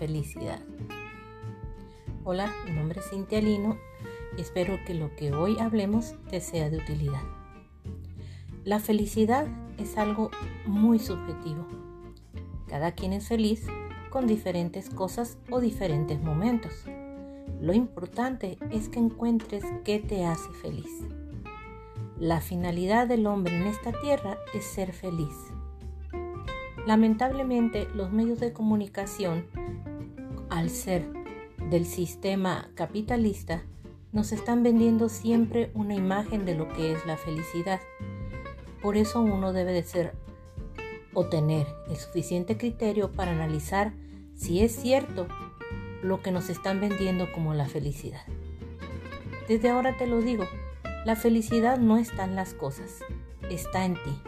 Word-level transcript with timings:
felicidad. 0.00 0.60
Hola, 2.24 2.50
mi 2.64 2.72
nombre 2.72 3.00
es 3.00 3.10
Cintia 3.10 3.38
Lino 3.42 3.76
y 4.34 4.40
espero 4.40 4.78
que 4.86 4.94
lo 4.94 5.14
que 5.14 5.34
hoy 5.34 5.58
hablemos 5.58 6.14
te 6.30 6.40
sea 6.40 6.70
de 6.70 6.78
utilidad. 6.78 7.20
La 8.64 8.80
felicidad 8.80 9.46
es 9.76 9.98
algo 9.98 10.30
muy 10.64 10.98
subjetivo. 10.98 11.66
Cada 12.66 12.92
quien 12.92 13.12
es 13.12 13.28
feliz 13.28 13.66
con 14.08 14.26
diferentes 14.26 14.88
cosas 14.88 15.36
o 15.50 15.60
diferentes 15.60 16.18
momentos. 16.22 16.72
Lo 17.60 17.74
importante 17.74 18.56
es 18.70 18.88
que 18.88 19.00
encuentres 19.00 19.64
qué 19.84 19.98
te 19.98 20.24
hace 20.24 20.50
feliz. 20.62 21.04
La 22.18 22.40
finalidad 22.40 23.06
del 23.06 23.26
hombre 23.26 23.54
en 23.54 23.66
esta 23.66 23.92
tierra 24.00 24.38
es 24.54 24.64
ser 24.64 24.94
feliz. 24.94 25.36
Lamentablemente 26.86 27.86
los 27.94 28.10
medios 28.10 28.40
de 28.40 28.54
comunicación, 28.54 29.44
al 30.50 30.68
ser 30.70 31.06
del 31.70 31.86
sistema 31.86 32.70
capitalista, 32.74 33.62
nos 34.12 34.32
están 34.32 34.62
vendiendo 34.62 35.08
siempre 35.08 35.70
una 35.74 35.94
imagen 35.94 36.44
de 36.44 36.54
lo 36.54 36.68
que 36.68 36.92
es 36.92 37.06
la 37.06 37.16
felicidad. 37.16 37.80
Por 38.82 38.96
eso 38.96 39.20
uno 39.20 39.52
debe 39.52 39.72
de 39.72 39.84
ser 39.84 40.14
o 41.14 41.26
tener 41.26 41.66
el 41.88 41.96
suficiente 41.96 42.56
criterio 42.56 43.12
para 43.12 43.32
analizar 43.32 43.92
si 44.34 44.60
es 44.60 44.74
cierto 44.74 45.26
lo 46.02 46.22
que 46.22 46.32
nos 46.32 46.48
están 46.48 46.80
vendiendo 46.80 47.30
como 47.32 47.54
la 47.54 47.66
felicidad. 47.66 48.22
Desde 49.48 49.68
ahora 49.68 49.96
te 49.96 50.06
lo 50.06 50.20
digo, 50.20 50.44
la 51.04 51.16
felicidad 51.16 51.78
no 51.78 51.96
está 51.96 52.24
en 52.24 52.36
las 52.36 52.54
cosas, 52.54 53.00
está 53.50 53.84
en 53.84 53.94
ti. 53.94 54.22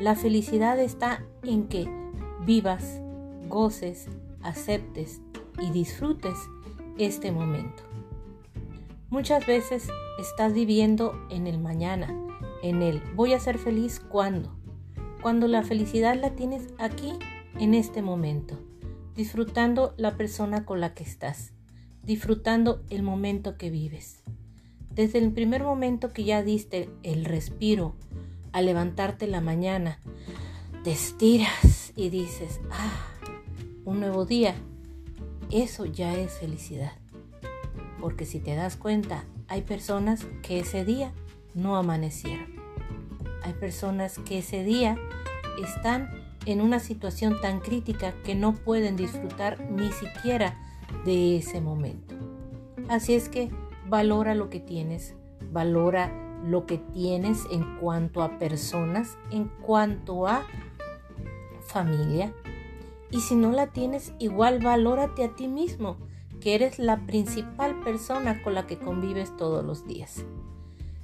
La 0.00 0.14
felicidad 0.14 0.78
está 0.78 1.24
en 1.42 1.68
que 1.68 1.88
vivas, 2.44 3.00
goces, 3.48 4.06
aceptes 4.42 5.20
y 5.60 5.70
disfrutes 5.70 6.36
este 6.98 7.32
momento. 7.32 7.82
Muchas 9.10 9.46
veces 9.46 9.88
estás 10.18 10.52
viviendo 10.52 11.14
en 11.30 11.46
el 11.46 11.58
mañana, 11.58 12.14
en 12.62 12.82
el 12.82 13.00
voy 13.14 13.32
a 13.32 13.40
ser 13.40 13.58
feliz 13.58 14.00
cuando, 14.00 14.54
cuando 15.22 15.48
la 15.48 15.62
felicidad 15.62 16.16
la 16.20 16.30
tienes 16.30 16.68
aquí, 16.78 17.12
en 17.58 17.74
este 17.74 18.02
momento, 18.02 18.58
disfrutando 19.14 19.94
la 19.96 20.16
persona 20.16 20.64
con 20.64 20.80
la 20.80 20.94
que 20.94 21.02
estás, 21.02 21.52
disfrutando 22.02 22.84
el 22.90 23.02
momento 23.02 23.56
que 23.56 23.70
vives. 23.70 24.22
Desde 24.90 25.18
el 25.18 25.32
primer 25.32 25.62
momento 25.62 26.12
que 26.12 26.24
ya 26.24 26.42
diste 26.42 26.90
el 27.02 27.24
respiro, 27.24 27.94
al 28.52 28.66
levantarte 28.66 29.26
la 29.26 29.40
mañana, 29.40 29.98
te 30.84 30.92
estiras 30.92 31.92
y 31.96 32.10
dices, 32.10 32.60
ah, 32.70 33.08
un 33.84 34.00
nuevo 34.00 34.24
día. 34.24 34.54
Eso 35.50 35.86
ya 35.86 36.14
es 36.14 36.38
felicidad. 36.38 36.92
Porque 38.00 38.26
si 38.26 38.40
te 38.40 38.54
das 38.54 38.76
cuenta, 38.76 39.24
hay 39.48 39.62
personas 39.62 40.26
que 40.42 40.60
ese 40.60 40.84
día 40.84 41.12
no 41.54 41.76
amanecieron. 41.76 42.54
Hay 43.42 43.54
personas 43.54 44.18
que 44.18 44.38
ese 44.38 44.62
día 44.62 44.96
están 45.62 46.10
en 46.44 46.60
una 46.60 46.80
situación 46.80 47.40
tan 47.40 47.60
crítica 47.60 48.14
que 48.24 48.34
no 48.34 48.54
pueden 48.54 48.96
disfrutar 48.96 49.60
ni 49.70 49.90
siquiera 49.92 50.56
de 51.04 51.38
ese 51.38 51.60
momento. 51.60 52.14
Así 52.88 53.14
es 53.14 53.28
que 53.28 53.50
valora 53.86 54.34
lo 54.34 54.50
que 54.50 54.60
tienes, 54.60 55.14
valora 55.50 56.12
lo 56.44 56.66
que 56.66 56.78
tienes 56.78 57.44
en 57.50 57.76
cuanto 57.78 58.22
a 58.22 58.38
personas, 58.38 59.18
en 59.30 59.48
cuanto 59.62 60.26
a 60.26 60.46
familia. 61.66 62.32
Y 63.10 63.20
si 63.20 63.34
no 63.34 63.52
la 63.52 63.68
tienes, 63.68 64.12
igual 64.18 64.60
valórate 64.60 65.24
a 65.24 65.34
ti 65.34 65.48
mismo, 65.48 65.96
que 66.40 66.54
eres 66.54 66.78
la 66.78 67.06
principal 67.06 67.80
persona 67.80 68.42
con 68.42 68.54
la 68.54 68.66
que 68.66 68.78
convives 68.78 69.36
todos 69.36 69.64
los 69.64 69.86
días. 69.86 70.24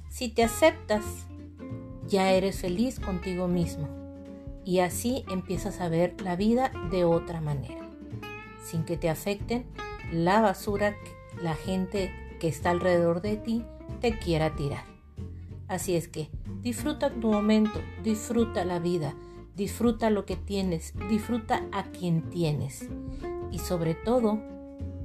Si 0.09 0.29
te 0.29 0.43
aceptas, 0.43 1.03
ya 2.07 2.31
eres 2.31 2.61
feliz 2.61 2.99
contigo 2.99 3.47
mismo. 3.47 3.87
Y 4.63 4.79
así 4.79 5.25
empiezas 5.29 5.81
a 5.81 5.89
ver 5.89 6.19
la 6.21 6.35
vida 6.35 6.71
de 6.89 7.03
otra 7.05 7.41
manera, 7.41 7.87
sin 8.63 8.83
que 8.83 8.97
te 8.97 9.09
afecten 9.09 9.65
la 10.11 10.41
basura 10.41 10.95
que 10.95 11.43
la 11.43 11.55
gente 11.55 12.11
que 12.39 12.47
está 12.47 12.71
alrededor 12.71 13.21
de 13.21 13.37
ti 13.37 13.63
te 14.01 14.17
quiera 14.17 14.55
tirar. 14.55 14.83
Así 15.67 15.95
es 15.95 16.07
que 16.07 16.29
disfruta 16.61 17.09
tu 17.11 17.31
momento, 17.31 17.79
disfruta 18.03 18.65
la 18.65 18.79
vida, 18.79 19.15
disfruta 19.55 20.09
lo 20.09 20.25
que 20.25 20.35
tienes, 20.35 20.93
disfruta 21.09 21.63
a 21.71 21.83
quien 21.83 22.29
tienes. 22.29 22.89
Y 23.51 23.59
sobre 23.59 23.95
todo, 23.95 24.39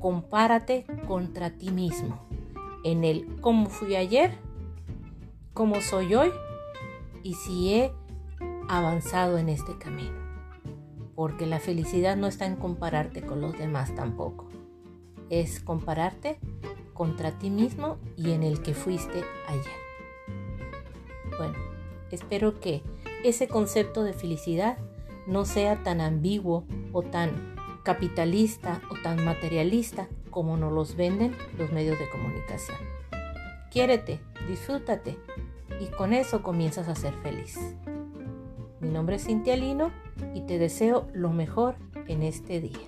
compárate 0.00 0.86
contra 1.06 1.50
ti 1.50 1.70
mismo. 1.70 2.26
En 2.84 3.04
el 3.04 3.36
cómo 3.40 3.68
fui 3.68 3.94
ayer, 3.94 4.38
cómo 5.52 5.80
soy 5.80 6.14
hoy 6.14 6.30
y 7.22 7.34
si 7.34 7.74
he 7.74 7.92
avanzado 8.68 9.38
en 9.38 9.48
este 9.48 9.76
camino. 9.78 10.18
Porque 11.14 11.46
la 11.46 11.60
felicidad 11.60 12.16
no 12.16 12.26
está 12.26 12.46
en 12.46 12.56
compararte 12.56 13.22
con 13.22 13.40
los 13.40 13.56
demás 13.56 13.94
tampoco. 13.94 14.48
Es 15.28 15.60
compararte 15.60 16.38
contra 16.94 17.38
ti 17.38 17.50
mismo 17.50 17.98
y 18.16 18.32
en 18.32 18.42
el 18.42 18.62
que 18.62 18.74
fuiste 18.74 19.22
ayer. 19.46 19.80
Bueno, 21.38 21.56
espero 22.10 22.58
que 22.58 22.82
ese 23.24 23.48
concepto 23.48 24.02
de 24.02 24.12
felicidad 24.12 24.78
no 25.26 25.44
sea 25.44 25.82
tan 25.82 26.00
ambiguo 26.00 26.64
o 26.92 27.02
tan 27.02 27.54
capitalista 27.82 28.80
o 28.90 28.94
tan 29.02 29.24
materialista 29.24 30.08
como 30.30 30.56
nos 30.56 30.72
los 30.72 30.96
venden 30.96 31.34
los 31.58 31.72
medios 31.72 31.98
de 31.98 32.08
comunicación. 32.08 32.78
Quiérete, 33.70 34.20
disfrútate 34.48 35.16
y 35.80 35.86
con 35.86 36.12
eso 36.12 36.42
comienzas 36.42 36.88
a 36.88 36.94
ser 36.94 37.14
feliz. 37.22 37.58
Mi 38.80 38.88
nombre 38.88 39.16
es 39.16 39.26
Cintia 39.26 39.56
Lino 39.56 39.90
y 40.34 40.42
te 40.42 40.58
deseo 40.58 41.08
lo 41.12 41.30
mejor 41.30 41.76
en 42.06 42.22
este 42.22 42.60
día. 42.60 42.78